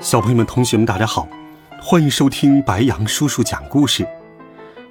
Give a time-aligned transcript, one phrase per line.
[0.00, 1.28] 小朋友们、同学们，大家好，
[1.78, 4.08] 欢迎收听白杨叔叔讲故事。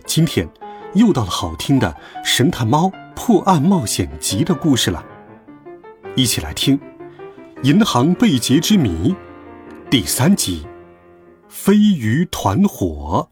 [0.05, 0.48] 今天
[0.94, 1.88] 又到了好听的
[2.23, 5.03] 《神探猫破案冒险集》的故事了，
[6.16, 6.77] 一起来听
[7.64, 9.16] 《银行被劫之谜》
[9.90, 10.67] 第三集
[11.50, 13.28] 《飞鱼团伙》。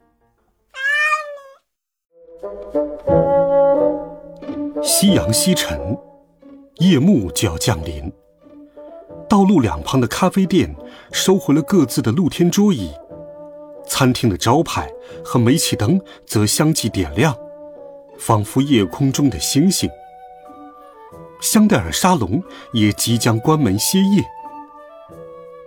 [4.84, 5.96] 夕阳西沉，
[6.78, 8.12] 夜幕就要降临。
[9.30, 10.74] 道路两旁的咖啡店
[11.12, 12.92] 收回了各自的露天桌椅，
[13.86, 14.90] 餐厅的招牌
[15.24, 17.36] 和煤气灯则相继点亮，
[18.18, 19.90] 仿佛夜空中的星星。
[21.42, 22.42] 香奈儿沙龙
[22.74, 24.24] 也即将关门歇业。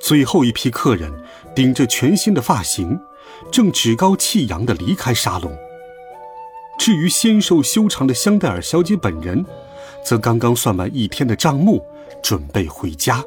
[0.01, 1.13] 最后一批客人
[1.55, 2.99] 顶着全新的发型，
[3.53, 5.55] 正趾高气扬地离开沙龙。
[6.79, 9.45] 至于纤瘦修长的香奈儿小姐本人，
[10.03, 11.85] 则刚刚算完一天的账目，
[12.23, 13.23] 准备回家。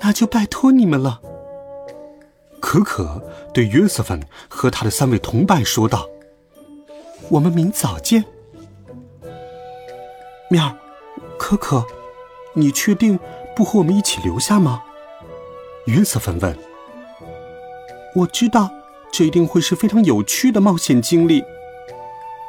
[0.00, 1.20] 那就拜托你们了。
[2.60, 3.22] 可可
[3.54, 6.08] 对约瑟芬和他的三位同伴说道
[7.30, 8.24] ：“我们明早见。”
[10.50, 10.76] 面儿，
[11.38, 11.86] 可可，
[12.54, 13.18] 你确定
[13.54, 14.82] 不和我们一起留下吗？
[15.86, 16.58] 约瑟芬问。
[18.16, 18.70] 我知道
[19.12, 21.44] 这一定会是非常有趣的冒险经历。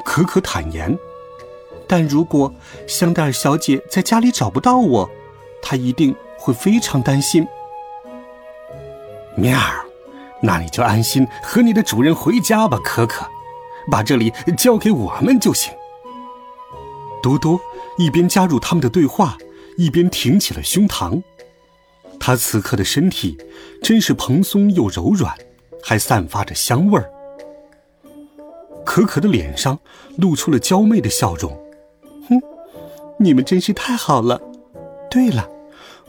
[0.06, 0.98] 可可坦言。
[1.88, 2.54] 但如果
[2.88, 5.10] 香奈儿小姐在家里找不到我，
[5.62, 6.16] 她一定。
[6.40, 7.46] 会非常担心，
[9.36, 9.86] 喵儿，
[10.42, 13.28] 那你就安心和你的主人回家吧，可可，
[13.92, 15.74] 把这里交给我们就行。
[17.22, 17.60] 多多
[17.98, 19.38] 一边加入他们的对话，
[19.78, 21.22] 一边挺起了胸膛，
[22.20, 23.38] 他此刻的身体
[23.84, 25.38] 真是蓬松又柔软，
[25.84, 27.12] 还散发着香味儿。
[28.86, 29.78] 可可的脸上
[30.18, 31.52] 露出了娇媚的笑容，
[32.30, 32.42] 哼，
[33.20, 34.42] 你们真是太好了。
[35.12, 35.48] 对了。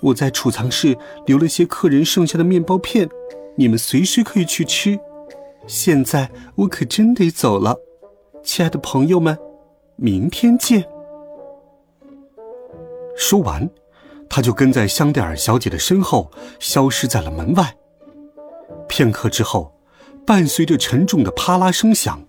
[0.03, 0.97] 我在储藏室
[1.27, 3.09] 留了些客人剩下的面包片，
[3.57, 4.99] 你们随时可以去吃。
[5.67, 7.77] 现在我可真得走了，
[8.43, 9.39] 亲爱的朋友们，
[9.97, 10.85] 明天见。
[13.17, 13.69] 说完，
[14.29, 17.77] 他就跟在香奈儿小姐的身后，消失在了门外。
[18.89, 19.73] 片刻之后，
[20.27, 22.25] 伴随着沉重的啪啦声响，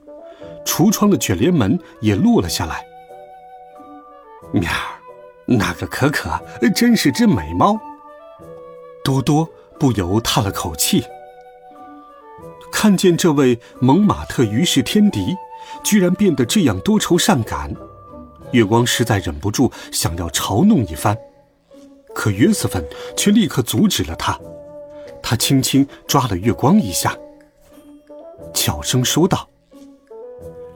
[0.65, 2.85] 橱窗的卷帘门也落了下来。
[4.51, 4.69] 喵。
[5.57, 6.29] 那个可可
[6.75, 7.79] 真是只美猫。
[9.03, 11.03] 多多不由叹了口气。
[12.72, 15.35] 看见这位蒙马特于是天敌，
[15.84, 17.75] 居然变得这样多愁善感，
[18.51, 21.17] 月光实在忍不住想要嘲弄一番，
[22.16, 22.84] 可约瑟芬
[23.17, 24.40] 却立刻阻止了他。
[25.22, 27.16] 他轻轻抓了月光一下，
[28.53, 29.47] 悄声说道：“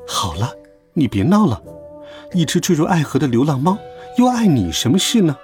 [0.08, 0.54] 好了，
[0.94, 1.62] 你别闹了，
[2.34, 3.78] 一只坠入爱河的流浪猫。”
[4.18, 5.38] 又碍你什么事呢？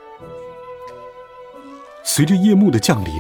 [2.04, 3.14] 随着夜幕的降临，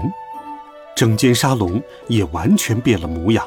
[0.95, 3.45] 整间沙龙也完全变了模样。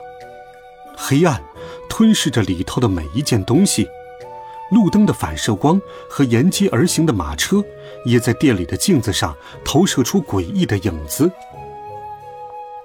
[0.97, 1.43] 黑暗
[1.89, 3.89] 吞噬着里头的每一件东西，
[4.71, 7.65] 路灯的反射光和沿街而行的马车，
[8.05, 9.35] 也在店里的镜子上
[9.65, 11.31] 投射出诡异的影子。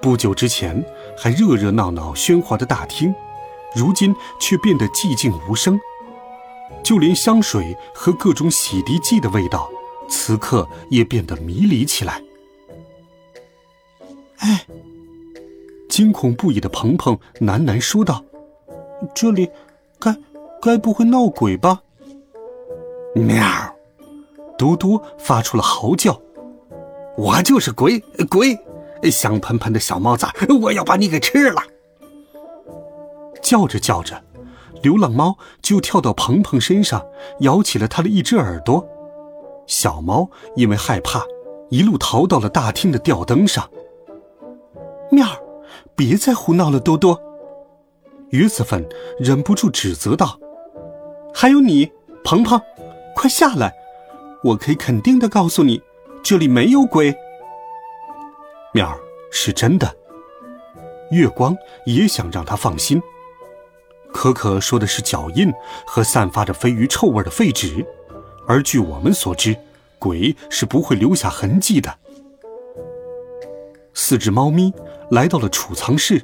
[0.01, 0.84] 不久之前
[1.18, 3.13] 还热热闹闹、喧哗的大厅，
[3.75, 5.78] 如今却变得寂静无声。
[6.84, 9.69] 就连香水和各种洗涤剂的味道，
[10.07, 12.22] 此刻也变得迷离起来。
[14.38, 14.66] 哎，
[15.90, 18.24] 惊恐不已的鹏鹏喃喃说道
[19.13, 19.50] ：“这里，
[20.00, 20.16] 该
[20.62, 21.81] 该不会闹鬼吧？”
[23.13, 23.44] 喵！
[24.57, 26.22] 嘟嘟发出了嚎叫
[27.18, 28.00] ：“我就是鬼
[28.30, 28.57] 鬼，
[29.12, 31.62] 香喷喷的小猫崽，我要把你给吃了！”
[33.42, 34.22] 叫着叫着。
[34.81, 37.05] 流浪猫就跳到鹏鹏身上，
[37.41, 38.87] 咬起了他的一只耳朵。
[39.67, 41.23] 小猫因为害怕，
[41.69, 43.69] 一路逃到了大厅的吊灯上。
[45.11, 45.37] 面儿，
[45.95, 47.19] 别再胡闹了，多多。
[48.29, 48.87] 约瑟芬
[49.19, 50.39] 忍不住指责道
[51.33, 51.91] ：“还有你，
[52.23, 52.61] 鹏鹏，
[53.15, 53.73] 快下来！
[54.43, 55.81] 我可以肯定的告诉你，
[56.23, 57.15] 这里没有鬼。
[58.73, 58.97] 面儿
[59.31, 59.95] 是真的。
[61.11, 63.01] 月光也想让他放心。”
[64.13, 65.51] 可可说的是脚印
[65.85, 67.85] 和散发着鲱鱼臭味的废纸，
[68.47, 69.56] 而据我们所知，
[69.97, 71.95] 鬼是不会留下痕迹的。
[73.94, 74.73] 四只猫咪
[75.11, 76.21] 来到了储藏室，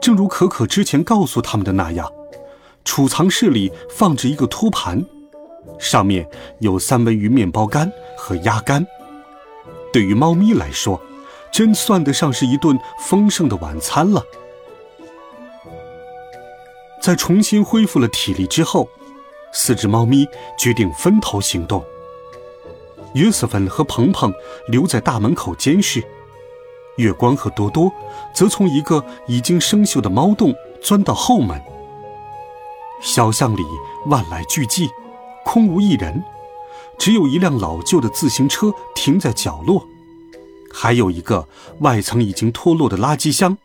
[0.00, 2.10] 正如可可之前告诉他们的那样，
[2.84, 5.04] 储藏室里放着一个托盘，
[5.78, 8.86] 上面有三文鱼面包干和鸭肝。
[9.92, 11.00] 对于猫咪来说，
[11.50, 14.22] 真算得上是一顿丰盛的晚餐了。
[17.00, 18.88] 在重新恢复了体力之后，
[19.52, 20.26] 四只猫咪
[20.58, 21.82] 决定分头行动。
[23.14, 24.32] 约瑟芬和鹏鹏
[24.68, 26.04] 留在大门口监视，
[26.96, 27.90] 月光和多多
[28.34, 31.60] 则从一个已经生锈的猫洞钻到后门。
[33.00, 33.64] 小巷里
[34.06, 34.88] 万籁俱寂，
[35.44, 36.22] 空无一人，
[36.98, 39.84] 只有一辆老旧的自行车停在角落，
[40.70, 41.48] 还有一个
[41.80, 43.56] 外层已经脱落的垃圾箱。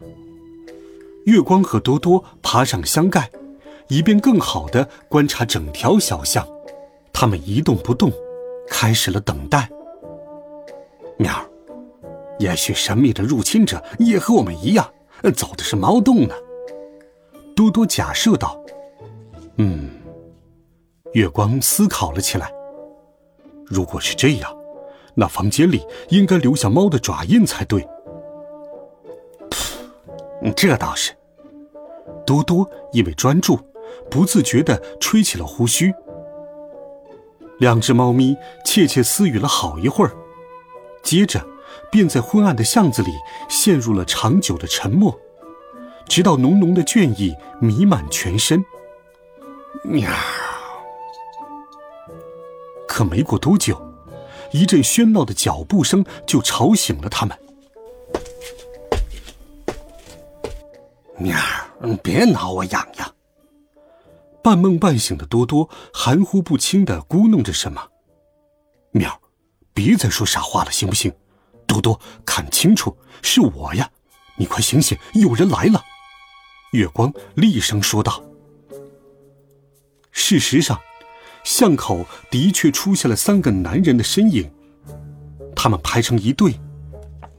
[1.26, 3.30] 月光和多多爬上箱盖，
[3.90, 6.48] 以便更好地观察整条小巷。
[7.14, 8.12] 他们一动不动。
[8.68, 9.70] 开始了等待。
[11.20, 11.46] 喵儿，
[12.40, 14.92] 也许神秘的入侵者也和我们一样，
[15.36, 16.34] 走的是猫洞呢。
[17.56, 18.60] 多多假设道
[19.58, 19.92] ：“嗯。”
[21.14, 22.52] 月光思考了起来。
[23.68, 24.52] 如果是这样，
[25.14, 27.88] 那房间里应该留下猫的爪印才对。
[30.54, 31.14] 这倒是。
[32.26, 33.60] 多多因为专注，
[34.10, 35.94] 不自觉地吹起了胡须。
[37.60, 40.12] 两只猫咪窃窃私语了好一会儿，
[41.04, 41.46] 接着
[41.92, 43.12] 便在昏暗的巷子里
[43.48, 45.18] 陷入了长久的沉默，
[46.08, 48.66] 直到浓浓的倦意弥漫全身。
[49.84, 50.10] 喵！
[52.88, 53.80] 可没过多久，
[54.52, 57.38] 一阵喧闹的脚步声就吵醒了他们。
[61.26, 61.36] 喵！
[62.04, 63.16] 别挠我痒痒。
[64.44, 67.82] 半梦半醒的多多含糊不清的咕哝着什么。
[68.92, 69.20] 喵，
[69.74, 71.12] 别再说傻话了，行不行？
[71.66, 73.90] 多多，看清楚，是我呀！
[74.38, 75.84] 你快醒醒，有人来了！
[76.74, 78.24] 月光厉声说道。
[80.12, 80.80] 事实上，
[81.44, 84.52] 巷口的确出现了三个男人的身影，
[85.56, 86.54] 他们排成一队，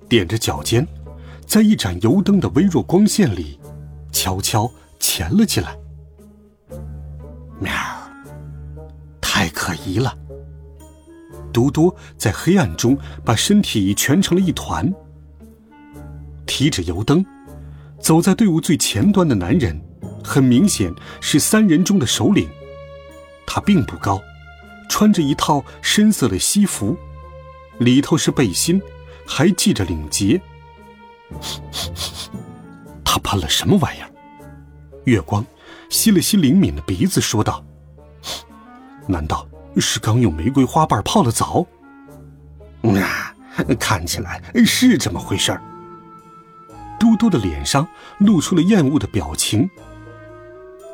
[0.08, 0.86] 踮着脚尖，
[1.46, 3.60] 在一盏油灯的微弱光线里，
[4.26, 4.68] 悄悄
[4.98, 5.78] 潜了进来。
[7.60, 7.70] 喵，
[9.20, 10.18] 太可疑了。
[11.52, 14.92] 多多在黑暗中把身体蜷成了一团，
[16.44, 17.24] 提着油灯，
[18.00, 19.80] 走在队伍最前端的男人，
[20.24, 22.48] 很明显是三人中的首领。
[23.46, 24.20] 他并不高，
[24.88, 26.96] 穿着一套深色的西服，
[27.78, 28.82] 里头是背心，
[29.24, 30.40] 还系着领结。
[33.04, 34.10] 他喷了什么玩意儿？
[35.06, 35.44] 月光。
[35.88, 37.64] 吸了吸灵敏的鼻子，说道
[39.06, 41.64] ：“难道是刚用玫瑰花瓣泡了澡？”
[42.82, 43.34] 啊，
[43.78, 45.62] 看起来是这么回事儿。
[46.98, 47.86] 嘟嘟的脸上
[48.18, 49.68] 露出了厌恶的表情。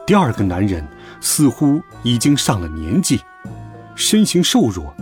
[0.07, 0.87] 第二个男人
[1.21, 3.19] 似乎已经上了年纪，
[3.95, 4.95] 身形瘦弱，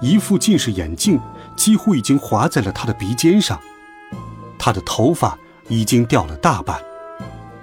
[0.00, 1.20] 一副近视眼镜
[1.54, 3.60] 几乎已经划在了他的鼻尖上，
[4.58, 5.38] 他的头发
[5.68, 6.80] 已经掉了大半。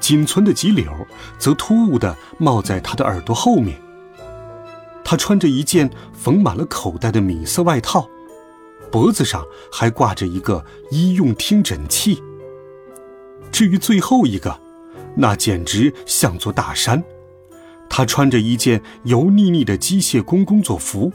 [0.02, 0.86] 仅存的几绺
[1.38, 3.80] 则突兀地冒在他的耳朵后面。
[5.04, 8.10] 他穿着一件缝满了口袋的米色外套，
[8.92, 12.22] 脖子上还挂着一个医用听诊器。
[13.52, 14.60] 至于最后一个，
[15.16, 17.02] 那简直像座大山。
[17.90, 21.12] 他穿着一件油腻腻的机械工工作服，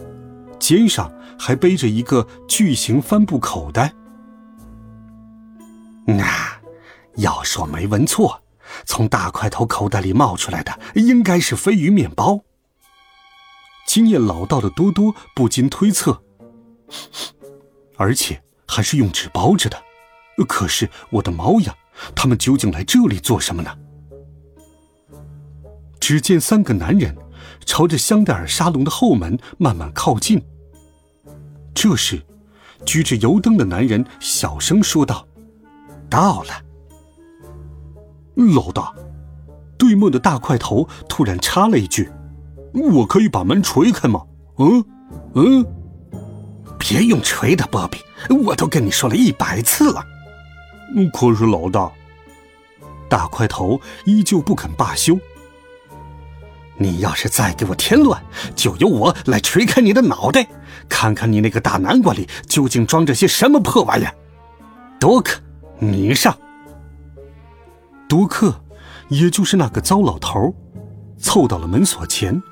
[0.59, 3.95] 肩上还背着一个巨型帆布口袋。
[6.07, 6.27] 那，
[7.17, 8.43] 要说没闻错。
[8.85, 12.41] 从大块头口袋里冒出来的应该是飞鱼面包。
[13.87, 16.23] 经验老道的多多不禁推测，
[17.97, 19.81] 而且还是用纸包着的。
[20.49, 21.75] 可是我的猫呀，
[22.15, 23.71] 他们究竟来这里做什么呢？
[26.01, 27.17] 只见三个男人
[27.65, 30.45] 朝着香戴尔沙龙的后门慢慢靠近。
[31.75, 32.21] 这时，
[32.85, 35.27] 举着油灯的男人小声说道
[36.11, 36.63] ：“到了。”
[38.37, 38.93] 老大，
[39.79, 42.11] 对面的大块头突然插了一句
[42.93, 44.23] ：“我可以把门锤开吗？”
[44.59, 44.85] 嗯，
[45.35, 45.67] 嗯，
[46.79, 47.99] 别用锤的，波比，
[48.45, 50.05] 我都跟你说了一百次了。
[51.13, 51.91] 可是老大，
[53.09, 55.19] 大块头依旧不肯罢休。
[56.79, 58.23] 你要是再给我添乱，
[58.55, 60.47] 就由我来锤开你的脑袋，
[60.89, 64.15] 看看你那个大南瓜里究竟装着些什么破玩意儿。
[65.01, 65.41] 多克，
[65.79, 66.37] 你上。
[68.09, 68.63] 多克，
[69.09, 70.55] 也就是那个糟老头，
[71.19, 72.43] 凑到了门锁前。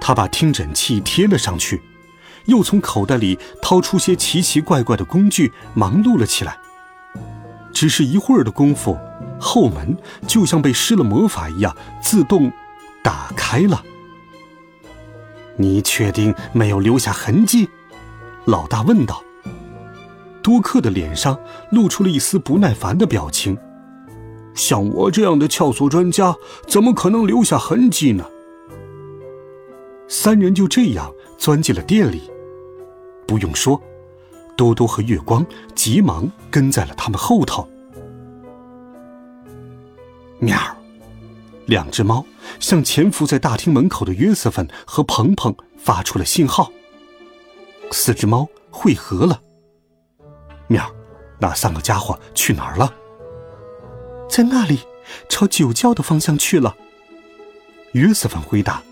[0.00, 1.80] 他把听诊器贴了上去，
[2.46, 6.58] 又从口袋里掏出些奇奇怪怪的工具，忙碌了起来。
[7.72, 8.98] 只是一会儿的功夫，
[9.40, 12.52] 后门就像被施了魔法一样，自动
[13.02, 13.82] 打开了。
[15.56, 17.68] 你确定没有留下痕迹？
[18.46, 19.22] 老大问道。
[20.42, 21.38] 多克的脸上
[21.70, 23.56] 露出了一丝不耐烦的表情。
[24.54, 26.36] 像我这样的撬锁专家，
[26.68, 28.24] 怎么可能留下痕迹呢？
[30.08, 32.30] 三人就这样钻进了店里。
[33.26, 33.80] 不用说，
[34.56, 35.44] 多多和月光
[35.74, 37.66] 急忙跟在了他们后头。
[40.38, 40.58] 喵！
[41.66, 42.26] 两只猫
[42.58, 46.70] 向潜伏在大厅门口的约瑟芬和鹏鹏发出了信号。
[47.90, 49.40] 四只猫汇合了。
[50.66, 50.84] 喵！
[51.38, 52.92] 那三个家伙去哪儿了？
[54.32, 54.78] 在那里，
[55.28, 56.74] 朝酒窖的方向去了。
[57.92, 58.82] 约瑟芬回答。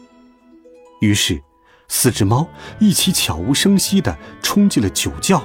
[1.01, 1.41] 于是，
[1.89, 2.47] 四只猫
[2.79, 5.43] 一起悄无声息地冲进了酒窖。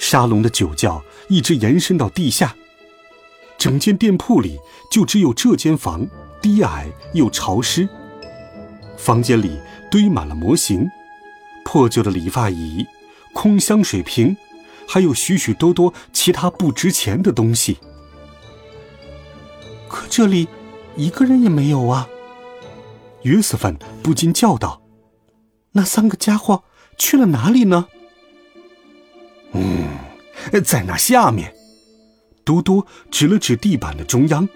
[0.00, 2.56] 沙龙的酒窖一直延伸到地下，
[3.56, 4.58] 整间店铺里
[4.90, 6.04] 就只有这间房
[6.42, 7.88] 低矮又潮湿。
[8.96, 9.60] 房间里
[9.92, 10.90] 堆满了模型、
[11.64, 12.84] 破旧的理发椅、
[13.32, 14.36] 空香水瓶，
[14.88, 17.78] 还有许许多多其他不值钱的东西。
[19.94, 20.48] 可这里
[20.96, 22.08] 一个人也没有啊！
[23.22, 24.82] 约瑟芬不禁叫道
[25.70, 26.64] ：“那三个家伙
[26.98, 27.86] 去了哪里呢
[29.54, 29.86] ？”“嗯，
[30.64, 31.54] 在那下面。”
[32.42, 34.46] 多多指了指地板的中央，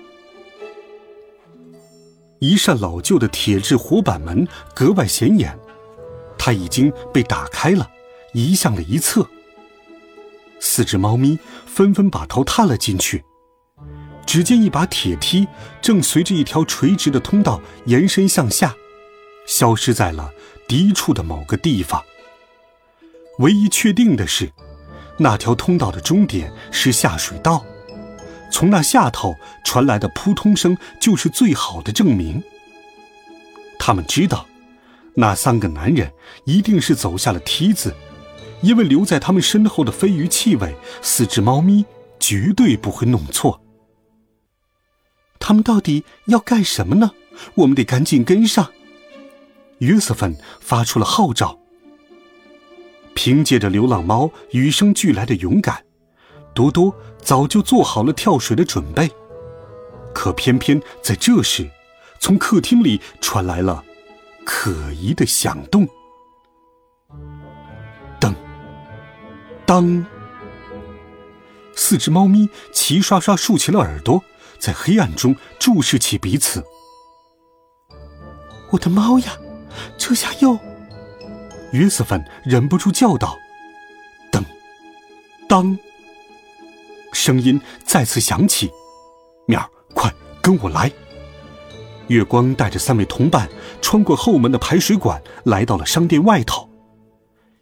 [2.41, 5.57] 一扇老旧的铁质活板门格外显眼，
[6.37, 7.89] 它已经被打开了，
[8.35, 9.27] 移向了一侧。
[10.61, 13.25] 四只猫咪纷纷把头探了进去。
[14.29, 15.49] 只见一把铁梯
[15.81, 18.77] 正随着一条垂直的通道延伸向下，
[19.47, 20.31] 消失在了
[20.69, 22.05] 低处的某个地方。
[23.39, 24.53] 唯一确定的是，
[25.17, 27.65] 那条通道的终点是下水道，
[28.53, 32.43] 从那下头传来的扑通声就是最好的证明。
[33.79, 34.47] 他们知道，
[35.15, 36.13] 那三个男人
[36.45, 37.95] 一定是走下了梯子，
[38.61, 41.87] 因为留在他们身后的飞鱼气味，四只猫咪
[42.21, 43.59] 绝对不会弄错。
[45.49, 47.13] 他们到底要干什么呢？
[47.55, 48.71] 我们得赶紧跟上。
[49.79, 51.59] 约瑟芬发出了号召。
[53.15, 55.83] 凭借着流浪猫与生俱来的勇敢，
[56.55, 59.11] 多多早就做好了跳水的准备。
[60.15, 61.67] 可偏偏在这时，
[62.21, 63.83] 从客厅里传来了
[64.45, 65.89] 可疑的响动。
[68.21, 68.35] 噔，
[69.65, 70.05] 当，
[71.75, 74.23] 四只猫咪齐刷刷竖起了耳朵。
[74.59, 76.65] 在黑暗中注视起彼此。
[78.71, 79.39] 我的猫呀，
[79.97, 80.59] 这下又……
[81.73, 83.37] 约瑟芬忍不住叫道
[84.33, 84.43] ：“噔，
[85.49, 85.79] 当！”
[87.13, 88.71] 声音再次响起。
[89.47, 90.13] 面儿，快
[90.43, 90.91] 跟我来！
[92.09, 93.49] 月光带着三位同伴
[93.83, 96.69] 穿过后门的排水管，来到了商店外头。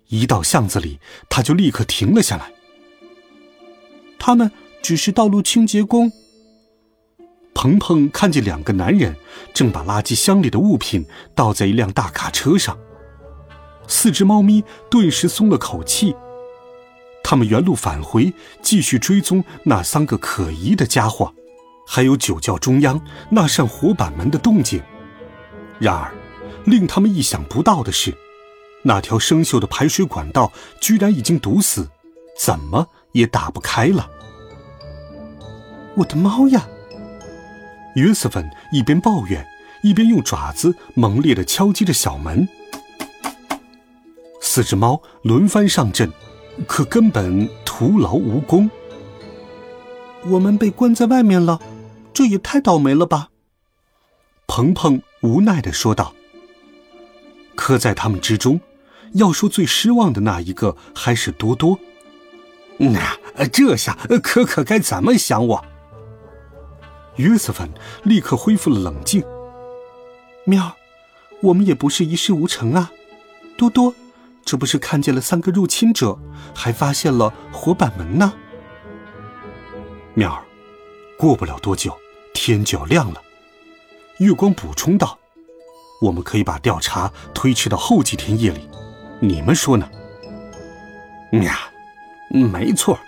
[0.08, 2.52] 一到巷子里，他就立刻停了下来。
[4.18, 4.50] 他们
[4.82, 6.12] 只是道路清洁工。
[7.56, 9.16] 鹏鹏看见两个男人
[9.54, 12.76] 正把垃圾箱里的物品倒在一辆大卡车上，
[13.88, 16.14] 四只猫咪顿时松了口气。
[17.24, 21.32] 他们原路返回，继续追踪那三个可疑的家伙，
[21.86, 24.82] 还有酒窖中央那扇活板门的动静。
[25.78, 26.12] 然而，
[26.66, 28.14] 令他们意想不到的是，
[28.82, 31.88] 那条生锈的排水管道居然已经堵死，
[32.38, 34.10] 怎么也打不开了。
[35.96, 36.68] 我的猫呀！
[37.96, 39.46] 约瑟芬一边抱怨，
[39.82, 42.46] 一边用爪子猛烈地敲击着小门。
[44.40, 46.10] 四只猫轮番上阵，
[46.66, 48.70] 可根本徒劳无功。
[50.26, 51.58] 我们被关在外面了，
[52.12, 53.30] 这也太倒霉了吧！
[54.46, 56.14] 鹏鹏无奈地说道。
[57.54, 58.60] 可在他们之中，
[59.12, 61.78] 要说最失望的那一个还是多多。
[62.78, 63.16] 那
[63.50, 65.64] 这下可可该怎么想我？
[67.16, 67.68] 约瑟芬
[68.04, 69.22] 立刻恢复了冷静。
[70.44, 70.76] 喵，
[71.40, 72.92] 我们也不是一事无成啊。
[73.56, 73.94] 多多，
[74.44, 76.18] 这不是看见了三个入侵者，
[76.54, 78.32] 还发现了活板门呢。
[80.14, 80.44] 喵儿，
[81.18, 81.96] 过不了多久，
[82.32, 83.22] 天就要亮了。
[84.18, 85.18] 月光补充道
[86.00, 88.68] ：“我们可以把调查推迟到后几天夜里，
[89.20, 89.88] 你们说呢？”
[91.32, 91.52] 喵，
[92.30, 92.98] 没错。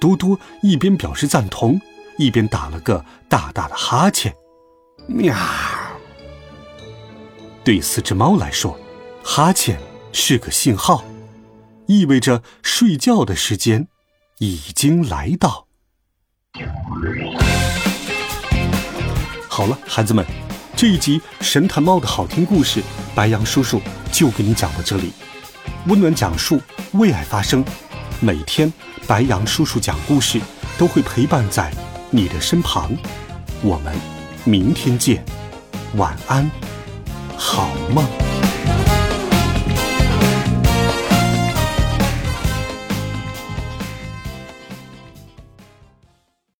[0.00, 1.80] 多多一边表示赞同。
[2.18, 4.34] 一边打了个大大的哈欠，
[5.06, 5.34] 喵。
[7.64, 8.78] 对四只猫来说，
[9.22, 9.80] 哈欠
[10.12, 11.04] 是个信号，
[11.86, 13.86] 意味着睡觉的时间
[14.38, 15.66] 已经来到。
[19.48, 20.24] 好了，孩子们，
[20.76, 22.82] 这一集神探猫的好听故事，
[23.14, 25.12] 白羊叔叔就给你讲到这里。
[25.86, 26.60] 温暖讲述，
[26.92, 27.64] 为爱发声，
[28.20, 28.72] 每天
[29.06, 30.40] 白羊叔叔讲故事
[30.78, 31.72] 都会陪伴在
[32.12, 32.90] 你的身旁。
[33.62, 33.92] 我们
[34.44, 35.24] 明天见，
[35.96, 36.48] 晚安，
[37.36, 38.31] 好梦。